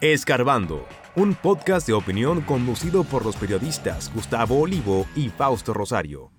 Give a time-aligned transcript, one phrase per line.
[0.00, 6.32] Escarbando, un podcast de opinión conducido por los periodistas Gustavo Olivo y Fausto Rosario.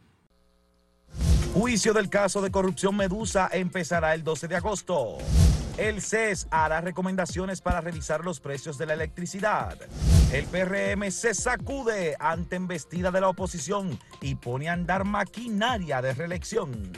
[1.53, 5.19] Juicio del caso de corrupción Medusa empezará el 12 de agosto.
[5.77, 9.77] El CES hará recomendaciones para revisar los precios de la electricidad.
[10.33, 16.15] El PRM se sacude ante embestida de la oposición y pone a andar maquinaria de
[16.15, 16.91] reelección.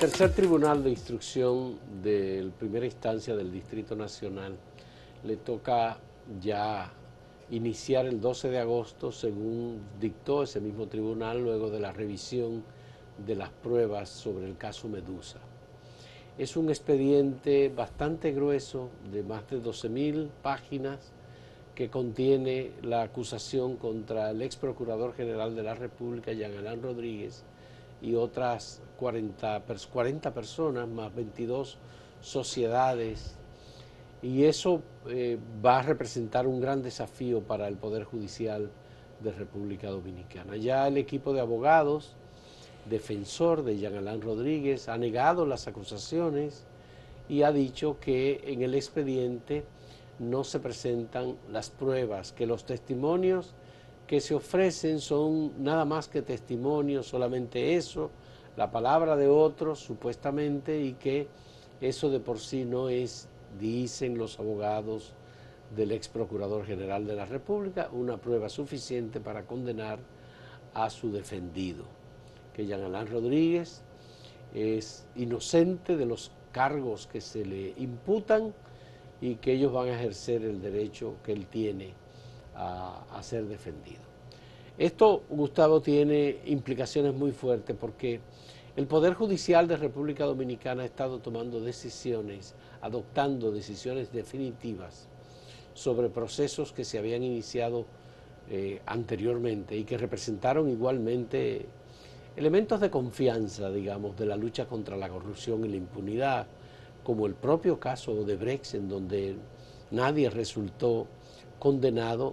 [0.00, 4.56] Tercer tribunal de instrucción de primera instancia del Distrito Nacional
[5.24, 5.98] le toca
[6.40, 6.90] ya
[7.50, 12.64] iniciar el 12 de agosto, según dictó ese mismo tribunal, luego de la revisión
[13.26, 15.38] de las pruebas sobre el caso Medusa.
[16.38, 21.12] Es un expediente bastante grueso, de más de 12.000 páginas,
[21.74, 27.44] que contiene la acusación contra el ex procurador general de la República, Jean Alain Rodríguez,
[28.00, 31.78] y otras 40, 40 personas, más 22
[32.20, 33.34] sociedades
[34.22, 38.70] y eso eh, va a representar un gran desafío para el Poder Judicial
[39.20, 40.56] de República Dominicana.
[40.56, 42.14] Ya el equipo de abogados,
[42.88, 46.64] defensor de Jean Alain Rodríguez, ha negado las acusaciones
[47.28, 49.64] y ha dicho que en el expediente
[50.18, 53.54] no se presentan las pruebas, que los testimonios
[54.06, 58.10] que se ofrecen son nada más que testimonios, solamente eso,
[58.56, 61.28] la palabra de otros supuestamente, y que
[61.80, 65.14] eso de por sí no es dicen los abogados
[65.74, 69.98] del ex procurador general de la República, una prueba suficiente para condenar
[70.74, 71.84] a su defendido,
[72.54, 73.82] que Jean Alain Rodríguez
[74.54, 78.52] es inocente de los cargos que se le imputan
[79.20, 81.94] y que ellos van a ejercer el derecho que él tiene
[82.54, 84.09] a, a ser defendido.
[84.80, 88.18] Esto, Gustavo, tiene implicaciones muy fuertes porque
[88.76, 95.06] el Poder Judicial de República Dominicana ha estado tomando decisiones adoptando decisiones definitivas
[95.74, 97.84] sobre procesos que se habían iniciado
[98.48, 101.66] eh, anteriormente y que representaron igualmente
[102.34, 106.46] elementos de confianza, digamos, de la lucha contra la corrupción y la impunidad,
[107.04, 109.36] como el propio caso de Brex, en donde
[109.90, 111.06] nadie resultó
[111.58, 112.32] condenado,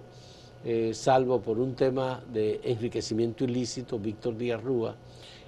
[0.65, 4.95] eh, salvo por un tema de enriquecimiento ilícito, Víctor Díaz Rúa,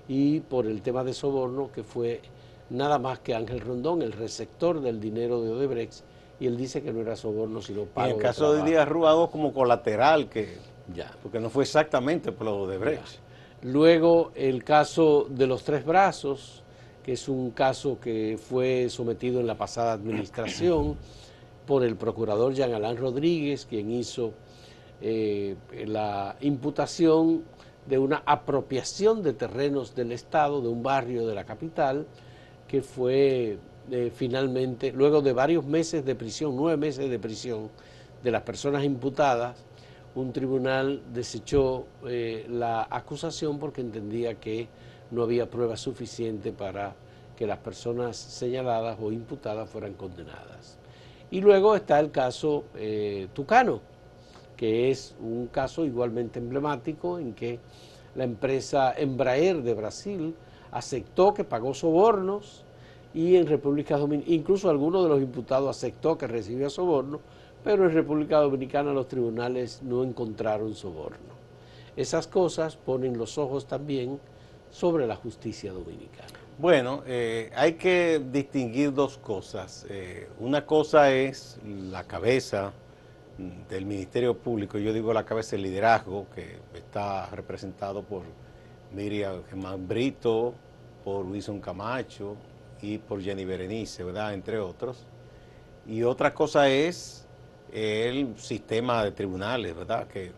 [0.08, 2.22] y por el tema de soborno, que fue
[2.70, 6.04] nada más que Ángel Rondón, el receptor del dinero de Odebrecht,
[6.40, 8.08] y él dice que no era soborno, sino pago.
[8.08, 10.58] Y en el caso de, Díaz Rúa, como colateral, que,
[10.94, 11.12] ya.
[11.22, 13.20] porque no fue exactamente por lo de Odebrecht.
[13.62, 16.64] Luego el caso de los tres brazos,
[17.04, 20.96] que es un caso que fue sometido en la pasada administración
[21.66, 24.34] por el procurador Jean Alain Rodríguez, quien hizo
[25.02, 25.56] eh,
[25.86, 27.44] la imputación
[27.88, 32.06] de una apropiación de terrenos del Estado, de un barrio de la capital,
[32.68, 33.58] que fue
[33.90, 37.70] eh, finalmente, luego de varios meses de prisión, nueve meses de prisión
[38.22, 39.64] de las personas imputadas,
[40.16, 44.68] un tribunal desechó eh, la acusación porque entendía que
[45.12, 46.94] no había prueba suficiente para
[47.38, 50.78] que las personas señaladas o imputadas fueran condenadas.
[51.32, 52.66] Y luego está el caso
[53.34, 53.82] Tucano,
[54.60, 57.62] que es un caso igualmente emblemático en que
[58.14, 60.36] la empresa Embraer de Brasil
[60.70, 62.66] aceptó que pagó sobornos
[63.14, 67.22] y en República Dominicana, incluso algunos de los imputados aceptó que recibía soborno,
[67.64, 71.40] pero en República Dominicana los tribunales no encontraron soborno.
[71.96, 74.20] Esas cosas ponen los ojos también
[74.72, 76.34] sobre la justicia dominicana.
[76.58, 79.86] Bueno, eh, hay que distinguir dos cosas.
[79.90, 82.74] Eh, una cosa es la cabeza
[83.70, 88.24] del Ministerio Público, yo digo la cabeza del liderazgo, que está representado por
[88.92, 90.54] Miriam Germán Brito,
[91.04, 92.36] por Wilson Camacho
[92.82, 94.34] y por Jenny Berenice, ¿verdad?
[94.34, 95.06] Entre otros.
[95.88, 97.28] Y otra cosa es
[97.72, 100.08] el sistema de tribunales, ¿verdad?
[100.08, 100.32] Que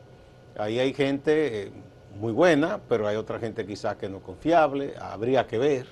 [0.58, 1.72] ahí hay gente eh,
[2.20, 5.88] muy buena, pero hay otra gente quizás que no es confiable, habría que ver,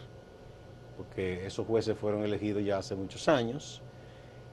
[0.97, 3.81] porque esos jueces fueron elegidos ya hace muchos años.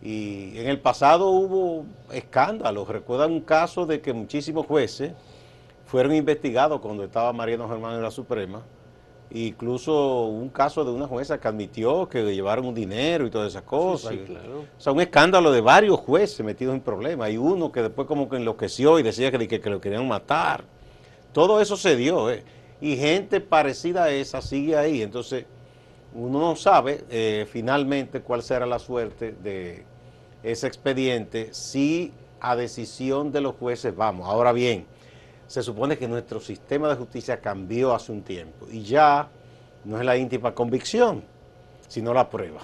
[0.06, 5.11] Y en el pasado hubo escándalos, recuerdan un caso de que muchísimos jueces
[5.85, 8.62] fueron investigados cuando estaba Mariano Germán en la Suprema,
[9.32, 13.64] incluso un caso de una jueza que admitió que llevaron un dinero y todas esas
[13.64, 14.12] cosas.
[14.12, 14.61] Sí, claro.
[14.61, 17.26] O sea, un escándalo de varios jueces metidos en problemas.
[17.26, 20.62] Hay uno que después como que enloqueció y decía que, que, lo querían matar.
[21.32, 22.31] Todo eso se dio.
[22.31, 22.44] ¿eh?
[22.81, 25.03] Y gente parecida a esa sigue ahí.
[25.03, 25.47] Entonces,
[26.14, 29.85] uno no sabe eh, finalmente cuál será la suerte de
[30.46, 34.28] ese expediente si a decisión de los jueces vamos.
[34.28, 34.87] Ahora bien,
[35.48, 39.28] se supone que nuestro sistema de justicia cambió hace un tiempo y ya
[39.84, 41.25] no es la íntima convicción,
[41.88, 42.60] sino la prueba.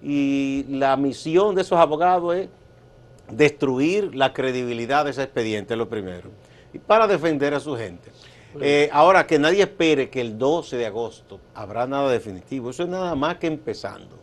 [0.00, 2.48] Y la misión de esos abogados es
[3.30, 6.30] destruir la credibilidad de ese expediente, lo primero,
[6.72, 8.10] y para defender a su gente.
[8.60, 12.88] Eh, ahora, que nadie espere que el 12 de agosto habrá nada definitivo, eso es
[12.88, 14.18] nada más que empezando.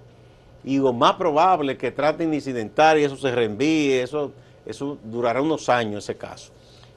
[0.63, 4.31] Y lo más probable que traten de incidentar y eso se reenvíe, eso,
[4.65, 6.51] eso durará unos años ese caso.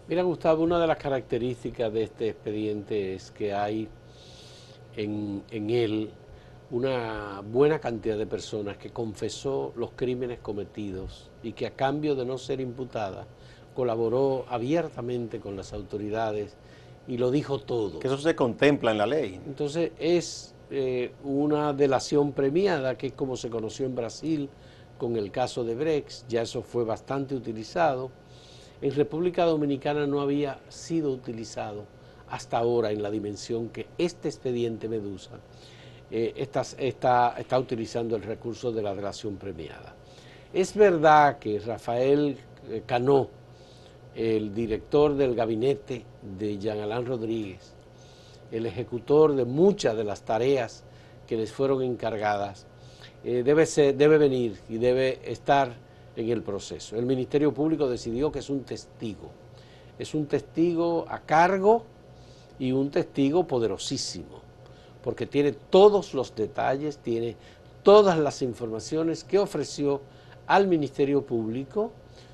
[0.08, 3.88] Mira, Gustavo, una de las características de este expediente es que hay
[4.96, 6.10] en, en él
[6.70, 12.24] una buena cantidad de personas que confesó los crímenes cometidos y que a cambio de
[12.24, 13.26] no ser imputada
[13.74, 16.56] colaboró abiertamente con las autoridades
[17.06, 17.98] y lo dijo todo.
[17.98, 19.40] Que eso se contempla en la ley.
[19.46, 24.48] Entonces es eh, una delación premiada, que es como se conoció en Brasil
[24.98, 28.10] con el caso de Brex, ya eso fue bastante utilizado.
[28.80, 31.84] En República Dominicana no había sido utilizado
[32.28, 35.40] hasta ahora en la dimensión que este expediente Medusa
[36.10, 36.62] eh, está,
[37.36, 39.94] está, utilizando el recurso de la delación premiada.
[40.52, 42.38] Es verdad que Rafael
[42.70, 43.28] eh, Canó,
[44.14, 46.04] el director del gabinete
[46.38, 47.72] de Jean Alain Rodríguez,
[48.50, 50.84] el ejecutor de muchas de las tareas
[51.26, 52.66] que les fueron encargadas,
[53.24, 53.64] eh, debe,
[53.94, 55.72] debe venir y debe estar
[56.16, 56.96] en el proceso.
[56.96, 59.30] El Ministerio Público decidió que es un testigo,
[59.98, 61.84] es un testigo a cargo
[62.58, 64.42] y un testigo poderosísimo
[65.02, 67.36] porque tiene todos los detalles, tiene
[67.82, 70.00] todas las informaciones que ofreció
[70.46, 71.90] al Ministerio Público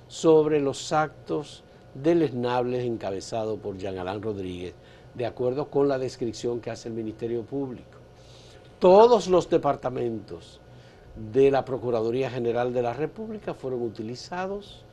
[0.06, 4.74] sobre los actos deleznables encabezados por Jean Alain Rodríguez,
[5.14, 7.98] de acuerdo con la descripción que hace el Ministerio Público.
[8.78, 10.60] Todos los departamentos
[11.32, 14.84] de la Procuraduría General de la República fueron utilizados,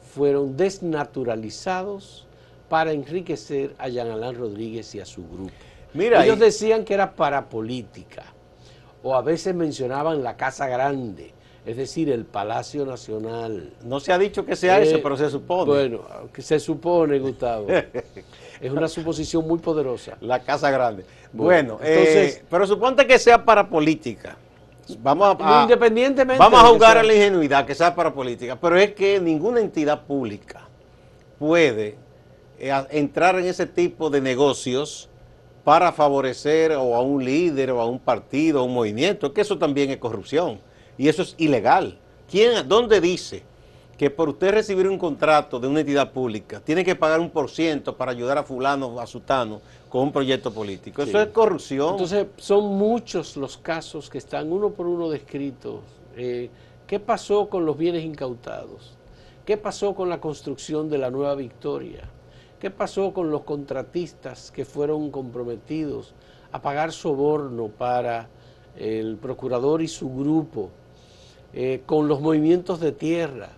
[0.00, 2.26] fueron desnaturalizados
[2.68, 5.52] para enriquecer a Jean Alain Rodríguez y a su grupo.
[5.94, 8.24] Ellos decían que era para política,
[9.02, 11.32] o a veces mencionaban la Casa Grande,
[11.66, 13.72] es decir, el Palacio Nacional.
[13.82, 15.72] No se ha dicho que sea eso, eh, pero se supone.
[15.72, 16.00] Bueno,
[16.32, 17.66] que se supone, Gustavo.
[18.60, 20.16] es una suposición muy poderosa.
[20.20, 21.04] La Casa Grande.
[21.32, 24.36] Bueno, entonces, eh, pero suponte que sea para política.
[25.00, 28.94] Vamos a, independientemente vamos a jugar a la ingenuidad que sea para política, pero es
[28.94, 30.68] que ninguna entidad pública
[31.40, 31.98] puede
[32.60, 35.08] eh, entrar en ese tipo de negocios
[35.64, 39.40] para favorecer o a un líder o a un partido o a un movimiento, que
[39.40, 40.60] eso también es corrupción
[40.98, 41.98] y eso es ilegal.
[42.30, 43.42] ¿Quién, ¿Dónde dice
[43.96, 47.50] que por usted recibir un contrato de una entidad pública tiene que pagar un por
[47.50, 51.02] ciento para ayudar a fulano o a sutano con un proyecto político?
[51.02, 51.90] Eso es corrupción.
[51.92, 55.80] Entonces son muchos los casos que están uno por uno descritos.
[56.16, 56.50] Eh,
[56.86, 58.96] ¿Qué pasó con los bienes incautados?
[59.44, 62.08] ¿Qué pasó con la construcción de la nueva Victoria?
[62.60, 66.14] ¿Qué pasó con los contratistas que fueron comprometidos
[66.52, 68.28] a pagar soborno para
[68.76, 70.70] el procurador y su grupo?
[71.58, 73.48] Eh, con los movimientos de tierra,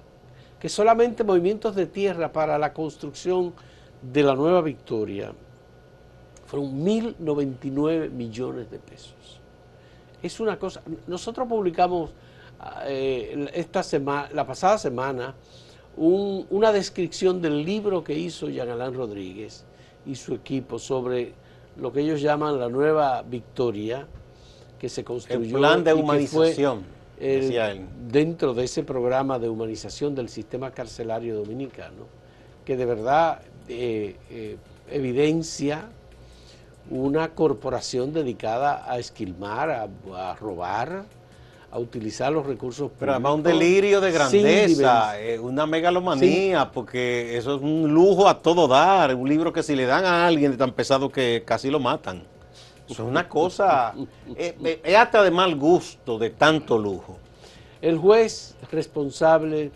[0.60, 3.52] que solamente movimientos de tierra para la construcción
[4.00, 5.32] de la Nueva Victoria
[6.46, 9.40] fueron 1.099 millones de pesos.
[10.22, 12.10] Es una cosa, nosotros publicamos
[12.86, 15.34] eh, esta semana, la pasada semana
[15.96, 19.64] una descripción del libro que hizo Jean Alain Rodríguez
[20.06, 21.32] y su equipo sobre
[21.76, 24.06] lo que ellos llaman la nueva victoria
[24.78, 25.56] que se construyó.
[25.56, 26.97] El plan de humanización.
[27.20, 32.06] Dentro de ese programa de humanización del sistema carcelario dominicano,
[32.64, 34.56] que de verdad eh, eh,
[34.90, 35.88] evidencia
[36.90, 41.04] una corporación dedicada a esquilmar, a robar,
[41.70, 47.36] a utilizar los recursos Pero además un públicos delirio de grandeza, eh, una megalomanía, porque
[47.36, 50.56] eso es un lujo a todo dar, un libro que si le dan a alguien
[50.56, 52.22] tan pesado que casi lo matan.
[52.88, 53.94] Es una cosa,
[54.34, 57.18] eh, eh, es hasta de mal gusto de tanto lujo.
[57.82, 59.70] El juez responsable,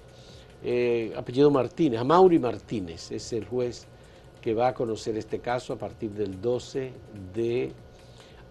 [0.65, 3.87] eh, apellido Martínez, Amaury Martínez, es el juez
[4.41, 6.93] que va a conocer este caso a partir del 12
[7.35, 7.73] de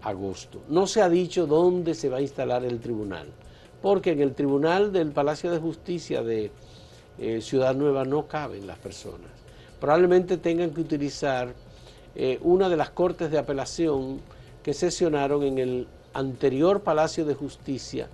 [0.02, 0.62] agosto.
[0.68, 3.26] No se ha dicho dónde se va a instalar el tribunal,
[3.82, 6.52] porque en el tribunal del Palacio de Justicia de
[7.18, 9.30] eh, Ciudad Nueva no caben las personas.
[9.80, 11.52] Probablemente tengan que utilizar
[12.42, 14.20] una de las cortes de apelación
[14.62, 18.08] que sesionaron en el anterior Palacio de Justicia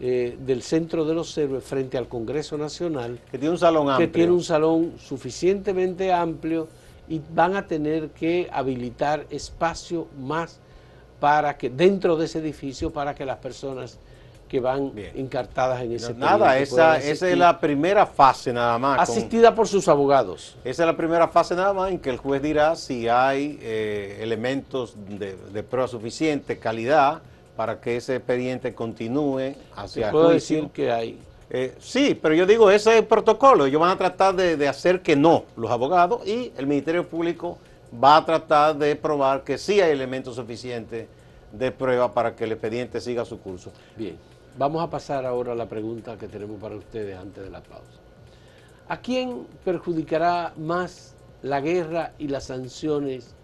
[0.00, 3.92] eh, del Centro de los Héroes frente al Congreso Nacional, Que tiene un salón que
[3.92, 4.10] amplio.
[4.10, 6.68] tiene un salón suficientemente amplio
[7.08, 10.58] y van a tener que habilitar espacio más
[11.20, 13.98] para que dentro de ese edificio para que las personas
[14.52, 15.10] que van Bien.
[15.16, 18.96] encartadas en ese Nada, esa, esa es la primera fase nada más.
[18.96, 20.56] con- asistida por sus abogados.
[20.62, 24.18] Esa es la primera fase nada más en que el juez dirá si hay eh,
[24.20, 27.22] elementos de, de prueba suficiente, calidad,
[27.56, 30.56] para que ese expediente continúe hacia el puedo juicio.
[30.58, 31.18] decir que hay
[31.48, 33.64] Eh, sí, pero yo digo, ese es el protocolo.
[33.64, 37.56] Ellos van a tratar de, de hacer que no, los abogados, y el Ministerio Público
[38.04, 41.06] va a tratar de probar que sí hay elementos suficientes
[41.52, 43.70] de prueba para que el expediente siga su curso.
[43.96, 44.16] Bien,
[44.58, 48.00] vamos a pasar ahora a la pregunta que tenemos para ustedes antes de la pausa.
[48.88, 53.34] ¿A quién perjudicará más la guerra y las sanciones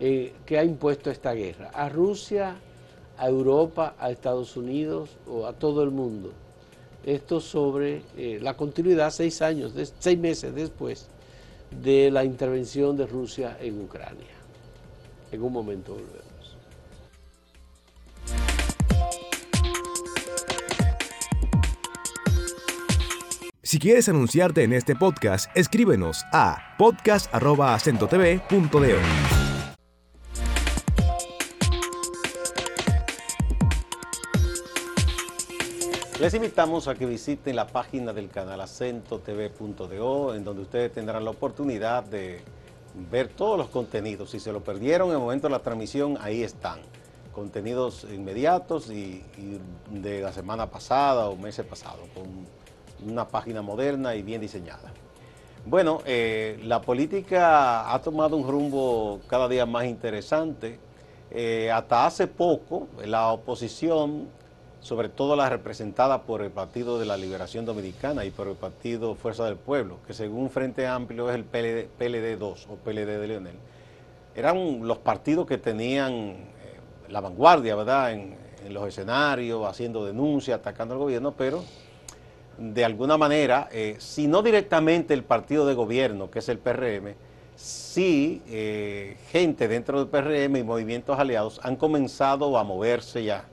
[0.00, 1.70] eh, que ha impuesto esta guerra?
[1.72, 2.56] ¿A Rusia,
[3.16, 6.32] a Europa, a Estados Unidos o a todo el mundo?
[7.04, 11.06] Esto sobre eh, la continuidad seis años, des- seis meses después
[11.82, 14.26] de la intervención de Rusia en Ucrania.
[15.32, 16.27] En un momento volvemos.
[23.68, 28.96] Si quieres anunciarte en este podcast, escríbenos a podcast.acentotv.de.
[36.18, 41.32] Les invitamos a que visiten la página del canal acentotv.do, en donde ustedes tendrán la
[41.32, 42.40] oportunidad de
[43.10, 44.30] ver todos los contenidos.
[44.30, 46.80] Si se lo perdieron en el momento de la transmisión, ahí están.
[47.34, 49.22] Contenidos inmediatos y,
[49.90, 52.08] de la semana pasada o meses pasados,
[53.06, 54.92] una página moderna y bien diseñada.
[55.66, 60.78] Bueno, eh, la política ha tomado un rumbo cada día más interesante.
[61.30, 64.28] Eh, hasta hace poco, la oposición,
[64.80, 69.14] sobre todo la representada por el Partido de la Liberación Dominicana y por el Partido
[69.14, 73.56] Fuerza del Pueblo, que según Frente Amplio es el PLD, PLD2 o PLD de Leonel,
[74.34, 76.36] eran los partidos que tenían eh,
[77.10, 81.62] la vanguardia, ¿verdad?, en, en los escenarios, haciendo denuncias, atacando al gobierno, pero
[82.58, 87.14] de alguna manera, eh, si no directamente el partido de gobierno, que es el PRM,
[87.54, 93.44] sí eh, gente dentro del PRM y movimientos aliados han comenzado a moverse ya.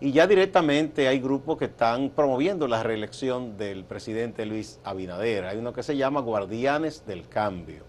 [0.00, 5.46] Y ya directamente hay grupos que están promoviendo la reelección del presidente Luis Abinader.
[5.46, 7.84] Hay uno que se llama Guardianes del Cambio,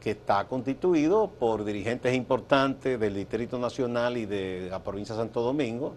[0.00, 5.40] que está constituido por dirigentes importantes del Distrito Nacional y de la provincia de Santo
[5.40, 5.94] Domingo.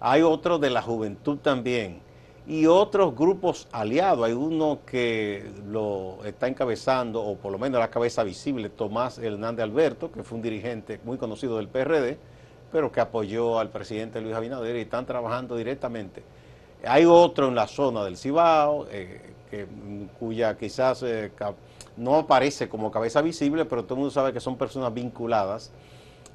[0.00, 2.07] Hay otro de la juventud también
[2.48, 4.24] y otros grupos aliados.
[4.24, 9.64] Hay uno que lo está encabezando, o por lo menos la cabeza visible, Tomás Hernández
[9.64, 12.16] Alberto, que fue un dirigente muy conocido del PRD,
[12.72, 16.22] pero que apoyó al presidente Luis Abinader y están trabajando directamente.
[16.86, 19.66] Hay otro en la zona del Cibao, eh, que,
[20.18, 21.30] cuya quizás eh,
[21.98, 25.70] no aparece como cabeza visible, pero todo el mundo sabe que son personas vinculadas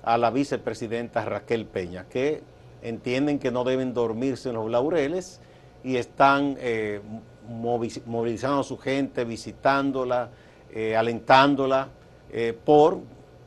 [0.03, 2.43] a la vicepresidenta Raquel Peña, que
[2.83, 5.41] entienden que no deben dormirse en los laureles
[5.83, 7.01] y están eh,
[7.49, 10.29] movi- movilizando a su gente, visitándola,
[10.71, 11.89] eh, alentándola
[12.31, 12.99] eh, por,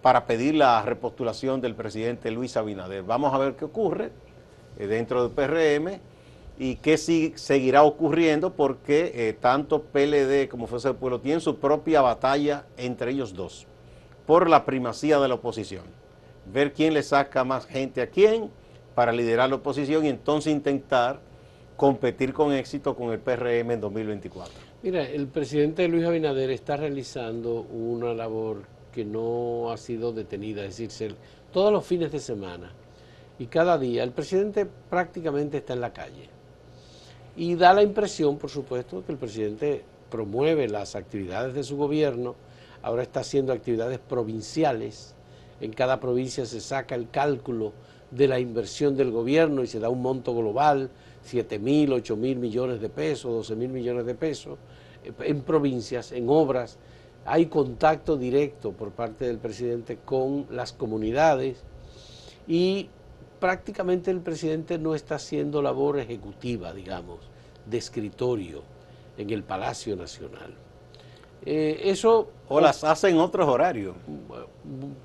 [0.03, 3.03] para pedir la repostulación del presidente Luis Abinader.
[3.03, 4.13] Vamos a ver qué ocurre
[4.79, 5.99] dentro del PRM
[6.59, 12.67] y qué seguirá ocurriendo porque tanto PLD como Fuerza del Pueblo tienen su propia batalla
[12.77, 13.67] entre ellos dos
[14.27, 15.85] por la primacía de la oposición.
[16.53, 18.51] Ver quién le saca más gente a quién
[18.95, 21.21] para liderar la oposición y entonces intentar
[21.77, 24.55] competir con éxito con el PRM en 2024.
[24.83, 30.79] Mira, el presidente Luis Abinader está realizando una labor que no ha sido detenida, es
[30.79, 31.15] decir,
[31.53, 32.73] todos los fines de semana
[33.39, 36.31] y cada día el presidente prácticamente está en la calle.
[37.37, 42.35] Y da la impresión, por supuesto, que el presidente promueve las actividades de su gobierno,
[42.83, 45.15] ahora está haciendo actividades provinciales,
[45.61, 47.73] en cada provincia se saca el cálculo
[48.11, 50.91] de la inversión del gobierno y se da un monto global,
[51.27, 54.59] 7 mil, 8 mil millones de pesos, 12 mil millones de pesos,
[55.05, 56.79] eh, en provincias, en obras.
[57.25, 61.65] Hay contacto directo por parte del presidente con las comunidades
[62.47, 62.89] y
[63.41, 67.19] prácticamente el presidente no está haciendo labor ejecutiva, digamos,
[67.69, 68.63] de escritorio
[69.19, 70.66] en el Palacio Nacional.
[71.47, 73.95] Eh, eso o las hace en otros horarios.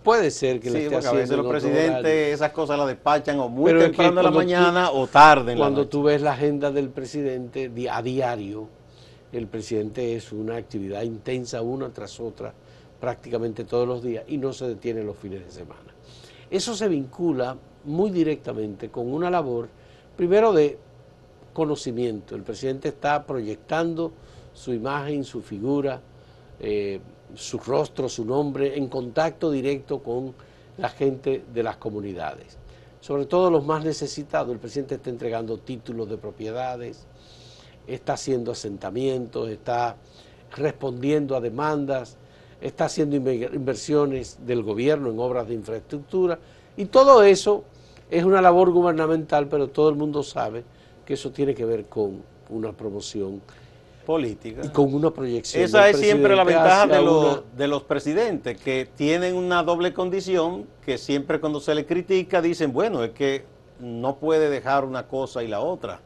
[0.04, 3.48] Puede ser que le esté haciendo a veces los presidentes esas cosas las despachan o
[3.48, 6.90] muy temprano de la mañana o tarde en Cuando la tú ves la agenda del
[6.90, 8.68] presidente a diario,
[9.32, 12.54] el presidente es una actividad intensa una tras otra
[13.00, 15.94] prácticamente todos los días y no se detiene los fines de semana.
[16.50, 19.70] Eso se vincula muy directamente con una labor,
[20.18, 20.78] primero de
[21.54, 22.36] conocimiento.
[22.36, 24.12] El presidente está proyectando
[24.54, 26.02] su imagen, su figura,
[26.62, 27.00] eh,
[27.36, 30.34] su rostro, su nombre, en contacto directo con
[30.78, 32.58] la gente de las comunidades.
[33.00, 37.08] Sobre todo los más necesitados, el presidente está entregando títulos de propiedades,
[37.88, 39.98] está haciendo asentamientos, está
[40.56, 42.18] respondiendo a demandas,
[42.60, 46.38] está haciendo inversiones del gobierno en obras de infraestructura
[46.78, 47.64] y todo eso
[48.12, 50.64] es una labor gubernamental, pero todo el mundo sabe
[51.06, 53.42] que eso tiene que ver con una promoción
[54.06, 54.62] política.
[54.64, 55.64] Y con una proyección.
[55.64, 60.68] Esa es siempre la ventaja de los, de los presidentes, que tienen una doble condición,
[60.86, 63.46] que siempre cuando se le critica dicen, bueno, es que
[63.80, 66.02] no puede dejar una cosa y la otra,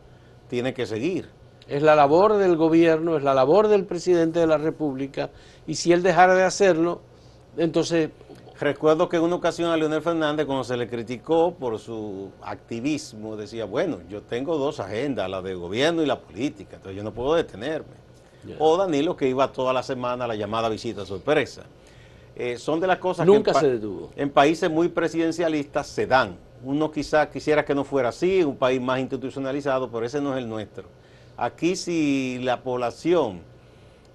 [0.49, 1.29] tiene que seguir.
[1.67, 5.29] Es la labor del gobierno, es la labor del presidente de la República,
[5.65, 7.01] y si él dejara de hacerlo,
[7.57, 8.09] entonces
[8.59, 13.35] Recuerdo que en una ocasión a Leonel Fernández, cuando se le criticó por su activismo,
[13.35, 17.13] decía, bueno, yo tengo dos agendas, la de gobierno y la política, entonces yo no
[17.13, 18.05] puedo detenerme.
[18.59, 21.63] O Danilo, que iba toda la semana a la llamada visita sorpresa.
[22.35, 24.12] Eh, son de las cosas Nunca que en, se detuvo.
[24.15, 26.38] en países muy presidencialistas se dan.
[26.63, 30.38] Uno quizá quisiera que no fuera así, un país más institucionalizado, pero ese no es
[30.38, 30.85] el nuestro.
[31.35, 33.41] Aquí si la población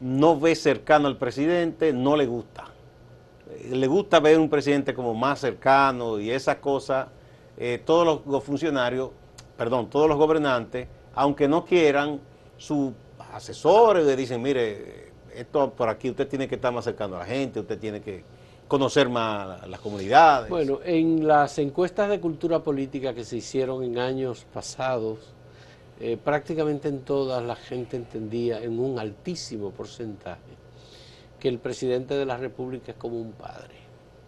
[0.00, 2.70] no ve cercano al presidente, no le gusta
[3.68, 7.08] le gusta ver un presidente como más cercano y esa cosa,
[7.56, 9.10] eh, todos los, funcionarios,
[9.56, 12.20] perdón, todos los gobernantes, aunque no quieran,
[12.56, 12.92] sus
[13.32, 17.26] asesores le dicen, mire, esto por aquí usted tiene que estar más cercano a la
[17.26, 18.24] gente, usted tiene que
[18.66, 20.48] conocer más las comunidades.
[20.48, 25.18] Bueno, en las encuestas de cultura política que se hicieron en años pasados,
[25.98, 30.60] eh, prácticamente en todas la gente entendía en un altísimo porcentaje
[31.40, 33.74] que el presidente de la República es como un padre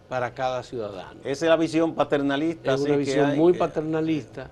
[0.09, 1.21] para cada ciudadano.
[1.23, 2.73] Esa es la visión paternalista.
[2.73, 4.49] Es una visión muy paternalista,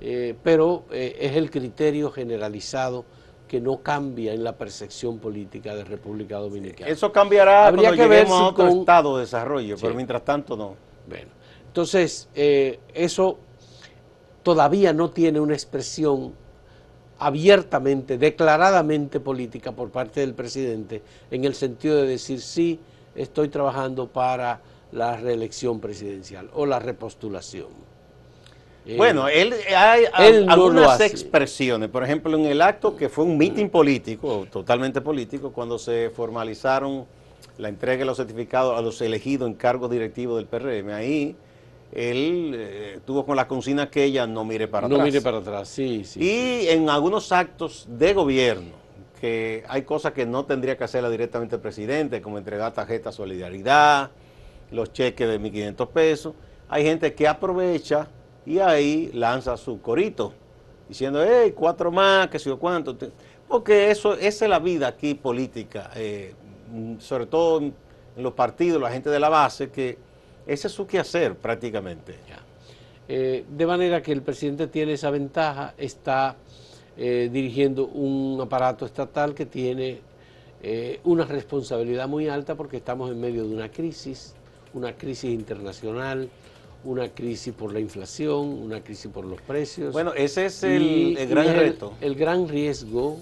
[0.00, 3.04] eh, pero eh, es el criterio generalizado
[3.46, 6.90] que no cambia en la percepción política de República Dominicana.
[6.90, 10.56] Eso cambiará Habría cuando que lleguemos ver a otro estado de desarrollo, pero mientras tanto
[10.56, 10.76] no.
[11.08, 11.30] Bueno,
[11.66, 13.38] entonces eh, eso
[14.42, 16.34] todavía no tiene una expresión
[17.20, 22.80] abiertamente, declaradamente política por parte del presidente, en el sentido de decir sí,
[23.14, 27.68] estoy trabajando para la reelección presidencial o la repostulación.
[28.86, 30.04] Eh, bueno, él hay
[30.48, 35.78] algunas expresiones, por ejemplo, en el acto que fue un mitin político, totalmente político, cuando
[35.78, 37.04] se formalizaron
[37.58, 41.36] la entrega de los certificados a los elegidos en cargos directivos del PRM, ahí
[41.92, 44.98] él eh, tuvo con la consigna que ella no mire para atrás.
[44.98, 46.20] No mire para atrás, sí, sí.
[46.20, 48.72] Y en algunos actos de gobierno,
[49.20, 54.10] que hay cosas que no tendría que hacerla directamente el presidente, como entregar tarjeta solidaridad,
[54.70, 56.34] los cheques de 1.500 pesos,
[56.68, 58.08] hay gente que aprovecha
[58.46, 60.32] y ahí lanza su corito,
[60.88, 62.96] diciendo, hey, cuatro más, que sé yo cuánto.
[63.48, 66.34] Porque eso, esa es la vida aquí política, eh,
[66.98, 67.74] sobre todo en
[68.16, 69.98] los partidos, la gente de la base, que
[70.50, 72.16] ese es su quehacer prácticamente.
[73.08, 76.36] Eh, de manera que el presidente tiene esa ventaja, está
[76.96, 80.00] eh, dirigiendo un aparato estatal que tiene
[80.62, 84.34] eh, una responsabilidad muy alta porque estamos en medio de una crisis,
[84.74, 86.28] una crisis internacional,
[86.82, 89.92] una crisis por la inflación, una crisis por los precios.
[89.92, 91.92] Bueno, ese es el, gran reto.
[92.00, 93.18] el gran riesgo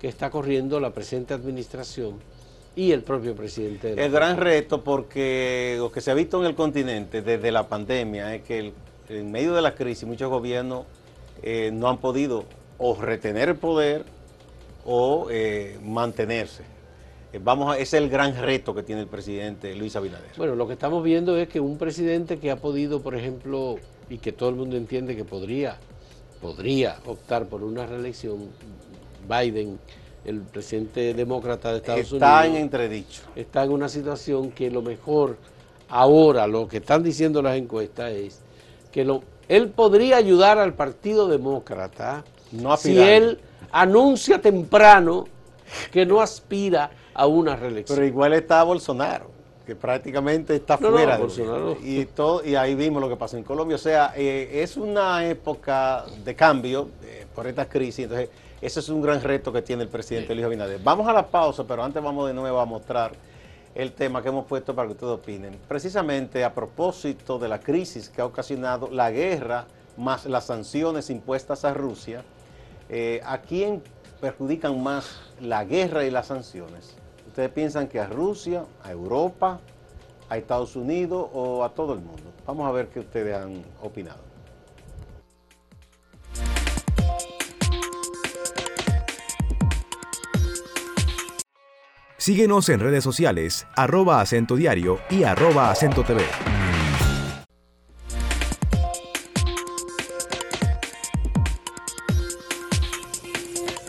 [0.00, 2.20] que está corriendo la presente administración
[2.76, 3.92] y el propio presidente.
[3.92, 8.34] el gran reto porque lo que se ha visto en el continente desde la pandemia
[8.34, 8.72] es que
[9.08, 10.84] en medio de la crisis muchos gobiernos
[11.42, 12.44] eh, no han podido
[12.78, 14.04] o retener el poder
[14.84, 16.64] o eh, mantenerse.
[17.32, 20.30] Eh, vamos a, ese es el gran reto que tiene el presidente Luis Abinader.
[20.36, 23.76] Bueno, lo que estamos viendo es que un presidente que ha podido, por ejemplo,
[24.08, 25.76] y que todo el mundo entiende que podría,
[26.40, 28.48] podría optar por una reelección,
[29.28, 29.78] Biden,
[30.24, 32.28] el presidente demócrata de Estados Unidos.
[32.28, 33.22] Está en entredicho.
[33.34, 35.36] Está en una situación que lo mejor
[35.88, 38.40] ahora, lo que están diciendo las encuestas es
[38.92, 43.38] que lo, él podría ayudar al Partido Demócrata No si él
[43.72, 45.26] anuncia temprano
[45.92, 47.96] que no aspira a una reelección.
[47.96, 49.30] Pero igual está Bolsonaro,
[49.66, 51.14] que prácticamente está No, no, fuera.
[51.16, 51.76] de- Bolsonaro.
[51.82, 53.76] Y, todo, y ahí vimos lo que pasó en Colombia.
[53.76, 58.04] O sea, eh, es una época de cambio eh, por esta crisis.
[58.04, 60.80] Entonces, ese es un gran reto que tiene el presidente Luis Abinader.
[60.82, 63.12] Vamos a la pausa, pero antes vamos de nuevo a mostrar
[63.74, 65.58] el tema que hemos puesto para que ustedes opinen.
[65.66, 71.64] Precisamente a propósito de la crisis que ha ocasionado la guerra más las sanciones impuestas
[71.64, 72.22] a Rusia,
[72.88, 73.82] eh, ¿a quién
[74.20, 76.96] perjudican más la guerra y las sanciones?
[77.28, 79.60] ¿Ustedes piensan que a Rusia, a Europa,
[80.28, 82.24] a Estados Unidos o a todo el mundo?
[82.46, 84.29] Vamos a ver qué ustedes han opinado.
[92.30, 96.22] Síguenos en redes sociales, arroba acento diario y arroba acento TV.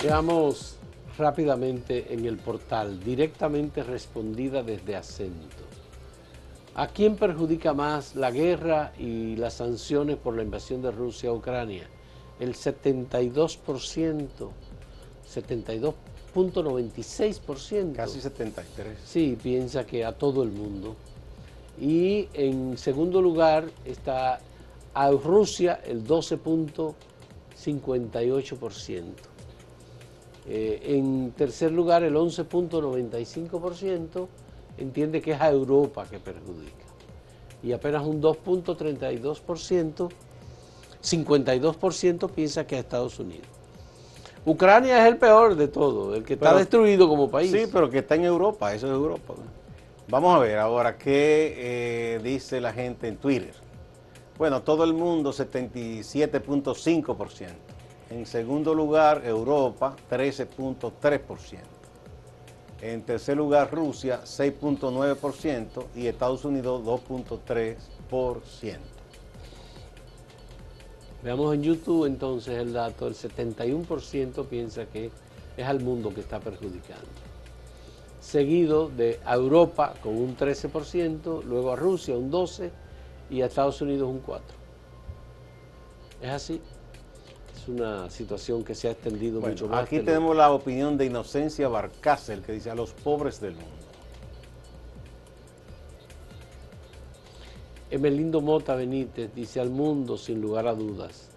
[0.01, 0.79] Veamos
[1.19, 5.63] rápidamente en el portal, directamente respondida desde acento.
[6.73, 11.33] ¿A quién perjudica más la guerra y las sanciones por la invasión de Rusia a
[11.33, 11.87] Ucrania?
[12.39, 14.49] El 72%,
[16.33, 17.93] 72.96%.
[17.93, 18.97] Casi 73.
[19.05, 20.95] Sí, piensa que a todo el mundo.
[21.79, 24.41] Y en segundo lugar está
[24.93, 29.03] a Rusia el 12.58%.
[30.47, 34.27] Eh, en tercer lugar el 11.95%
[34.77, 36.71] entiende que es a Europa que perjudica.
[37.63, 40.09] Y apenas un 2.32%,
[41.03, 43.60] 52% piensa que a Estados Unidos.
[44.45, 47.51] Ucrania es el peor de todo, el que está Pero- destruido como país.
[47.51, 49.35] Sí, pero que está en Europa, eso es Europa.
[50.07, 53.53] Vamos a ver ahora qué eh, dice la gente en Twitter.
[54.37, 57.47] Bueno, todo el mundo 77.5%.
[58.09, 61.59] En segundo lugar, Europa 13.3%.
[62.81, 67.77] En tercer lugar, Rusia 6.9% y Estados Unidos 2.3%.
[71.23, 75.11] Veamos en YouTube entonces el dato, el 71% piensa que
[75.55, 77.05] es al mundo que está perjudicando.
[78.19, 82.69] Seguido de a Europa con un 13%, luego a Rusia un 12%
[83.29, 84.39] y a Estados Unidos un 4%.
[86.21, 86.61] Es así.
[87.55, 89.83] Es una situación que se ha extendido Bueno, mucho más.
[89.83, 93.80] aquí lo- tenemos la opinión de Inocencia Barcácer que dice a los pobres del mundo.
[97.91, 101.29] Emelindo Mota Benítez dice al mundo sin lugar a dudas.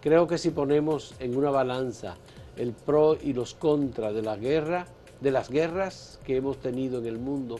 [0.00, 2.16] Creo que si ponemos en una balanza
[2.56, 4.86] el pro y los contra de la guerra,
[5.20, 7.56] de las guerras que hemos tenido en el mundo,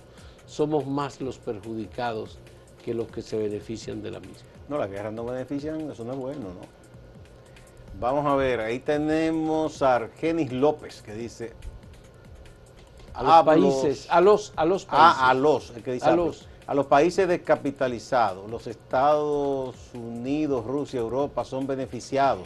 [0.47, 2.39] somos más los perjudicados
[2.85, 4.47] que los que se benefician de la misma.
[4.69, 6.77] No, las guerras no benefician, eso no es bueno, ¿no?
[7.99, 11.53] Vamos a ver, ahí tenemos a Argenis López que dice...
[13.15, 15.17] A los "Hablo- países, a los, a los países.
[15.19, 16.47] Ah, a los, el que dice a los.
[16.67, 22.45] A los países descapitalizados, los Estados Unidos, Rusia, Europa son beneficiados.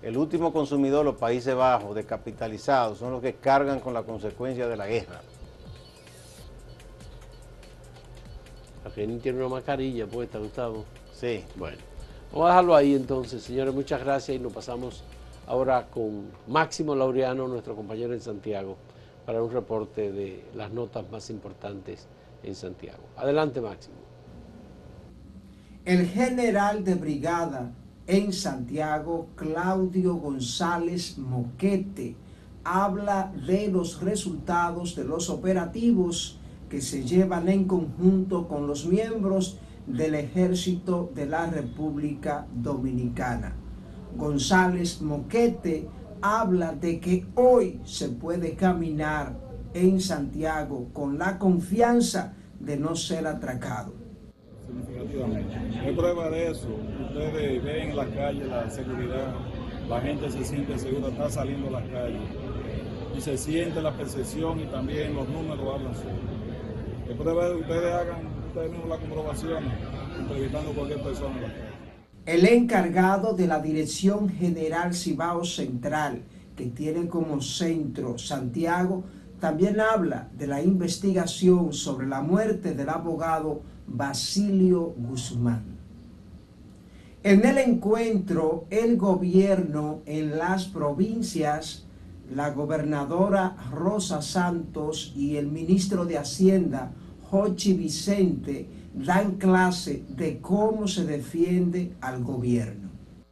[0.00, 4.76] El último consumidor, los Países Bajos, descapitalizados, son los que cargan con la consecuencia de
[4.76, 5.20] la guerra.
[8.86, 10.86] Argenis tiene una mascarilla puesta, Gustavo.
[11.12, 11.44] Sí.
[11.54, 11.76] Bueno,
[12.32, 13.74] vamos a dejarlo ahí entonces, señores.
[13.74, 15.04] Muchas gracias y nos pasamos
[15.46, 18.78] ahora con Máximo Laureano, nuestro compañero en Santiago,
[19.26, 22.08] para un reporte de las notas más importantes
[22.42, 23.02] en Santiago.
[23.16, 23.96] Adelante, Máximo.
[25.84, 27.72] El general de brigada
[28.06, 32.16] en Santiago, Claudio González Moquete,
[32.64, 39.58] habla de los resultados de los operativos que se llevan en conjunto con los miembros
[39.86, 43.56] del Ejército de la República Dominicana.
[44.16, 45.88] González Moquete
[46.20, 49.36] habla de que hoy se puede caminar
[49.74, 53.92] en Santiago con la confianza de no ser atracado.
[54.66, 55.88] significativamente.
[55.88, 56.68] Es prueba de eso.
[57.08, 59.34] Ustedes ven en la calle la seguridad,
[59.88, 62.22] la gente se siente segura, está saliendo a las calles
[63.16, 66.32] y se siente la percepción y también los números hablan solo.
[67.08, 69.64] Es prueba de que ustedes hagan ustedes mismos la comprobación,
[70.18, 71.72] entrevistando a cualquier persona en la calle.
[72.24, 76.22] El encargado de la Dirección General Cibao Central,
[76.54, 79.04] que tiene como centro Santiago,
[79.42, 85.64] también habla de la investigación sobre la muerte del abogado Basilio Guzmán.
[87.24, 91.88] En el encuentro, el gobierno en las provincias,
[92.32, 96.92] la gobernadora Rosa Santos y el ministro de Hacienda,
[97.28, 102.90] Jochi Vicente dan clase de cómo se defiende al gobierno.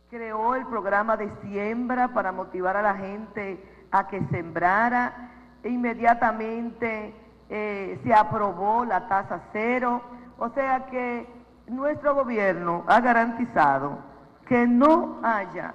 [0.09, 5.29] Creó el programa de siembra para motivar a la gente a que sembrara.
[5.63, 7.15] E inmediatamente
[7.49, 10.03] eh, se aprobó la tasa cero.
[10.39, 11.27] O sea que
[11.67, 13.99] nuestro gobierno ha garantizado
[14.47, 15.75] que no haya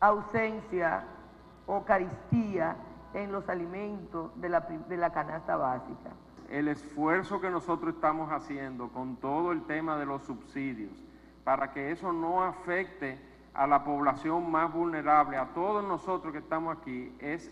[0.00, 1.04] ausencia
[1.66, 2.76] o caristía
[3.14, 6.10] en los alimentos de la, de la canasta básica.
[6.50, 10.92] El esfuerzo que nosotros estamos haciendo con todo el tema de los subsidios
[11.42, 13.18] para que eso no afecte
[13.54, 17.50] a la población más vulnerable, a todos nosotros que estamos aquí, es,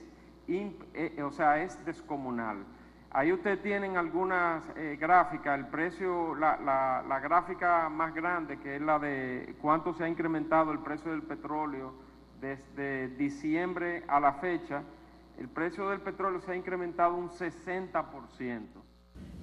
[1.22, 2.64] o sea, es descomunal.
[3.10, 8.76] Ahí ustedes tienen algunas eh, gráficas, el precio, la, la, la, gráfica más grande, que
[8.76, 11.92] es la de cuánto se ha incrementado el precio del petróleo
[12.40, 14.82] desde diciembre a la fecha,
[15.38, 18.62] el precio del petróleo se ha incrementado un 60%.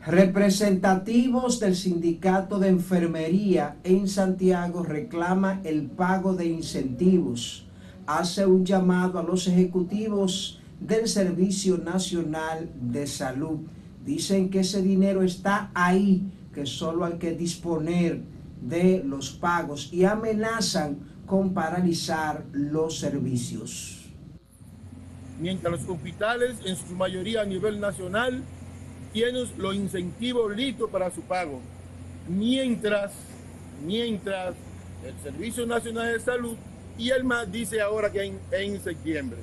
[0.05, 7.67] Representativos del Sindicato de Enfermería en Santiago reclama el pago de incentivos.
[8.07, 13.60] Hace un llamado a los ejecutivos del Servicio Nacional de Salud.
[14.06, 18.22] Dicen que ese dinero está ahí, que solo hay que disponer
[18.62, 24.00] de los pagos y amenazan con paralizar los servicios
[25.39, 28.44] mientras los hospitales, en su mayoría a nivel nacional,
[29.13, 31.62] tienen los incentivos listos para su pago.
[32.28, 33.13] Mientras,
[33.86, 34.54] mientras
[35.06, 36.56] el Servicio Nacional de Salud
[36.98, 39.39] y el MAS dice ahora que en, en septiembre.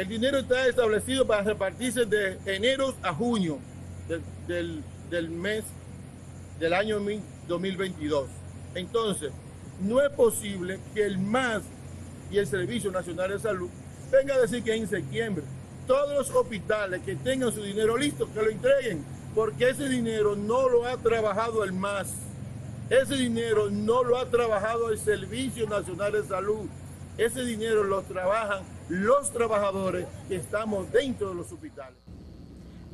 [0.00, 3.58] El dinero está establecido para repartirse de enero a junio
[4.08, 5.62] del, del, del mes
[6.58, 6.98] del año
[7.46, 8.26] 2022.
[8.76, 9.30] Entonces,
[9.82, 11.64] no es posible que el MAS
[12.30, 13.68] y el Servicio Nacional de Salud
[14.10, 15.44] venga a decir que en septiembre.
[15.86, 20.66] Todos los hospitales que tengan su dinero listo, que lo entreguen, porque ese dinero no
[20.70, 22.08] lo ha trabajado el MAS,
[22.88, 26.70] ese dinero no lo ha trabajado el Servicio Nacional de Salud,
[27.20, 31.98] ese dinero lo trabajan los trabajadores que estamos dentro de los hospitales.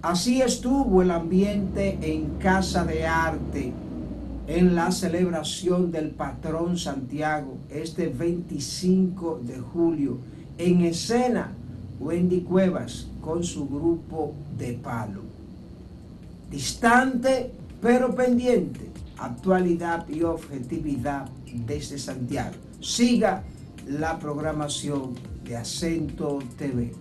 [0.03, 3.73] Así estuvo el ambiente en Casa de Arte
[4.49, 10.19] en la celebración del patrón Santiago este 25 de julio
[10.59, 11.53] en escena,
[12.01, 15.23] Wendy Cuevas con su grupo de palo.
[16.51, 21.29] Distante pero pendiente, actualidad y objetividad
[21.65, 22.57] desde Santiago.
[22.81, 23.45] Siga
[23.87, 26.93] la programación de Acento TV.